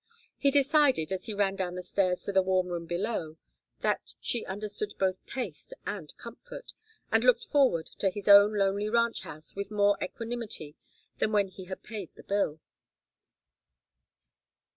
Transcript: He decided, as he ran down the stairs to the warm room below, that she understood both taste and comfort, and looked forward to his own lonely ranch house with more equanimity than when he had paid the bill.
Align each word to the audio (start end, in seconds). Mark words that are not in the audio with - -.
He 0.35 0.49
decided, 0.49 1.11
as 1.11 1.25
he 1.25 1.33
ran 1.35 1.55
down 1.55 1.75
the 1.75 1.83
stairs 1.83 2.23
to 2.23 2.31
the 2.31 2.41
warm 2.41 2.69
room 2.69 2.87
below, 2.87 3.37
that 3.81 4.15
she 4.19 4.43
understood 4.47 4.95
both 4.97 5.23
taste 5.27 5.75
and 5.85 6.11
comfort, 6.17 6.73
and 7.11 7.23
looked 7.23 7.43
forward 7.45 7.85
to 7.99 8.09
his 8.09 8.27
own 8.27 8.55
lonely 8.57 8.89
ranch 8.89 9.21
house 9.21 9.55
with 9.55 9.69
more 9.69 9.99
equanimity 10.01 10.75
than 11.19 11.31
when 11.31 11.49
he 11.49 11.65
had 11.65 11.83
paid 11.83 12.09
the 12.15 12.23
bill. 12.23 12.59